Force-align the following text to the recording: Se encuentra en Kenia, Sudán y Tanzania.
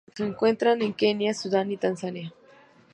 Se 0.15 0.23
encuentra 0.25 0.71
en 0.73 0.93
Kenia, 0.95 1.31
Sudán 1.35 1.69
y 1.69 1.77
Tanzania. 1.77 2.33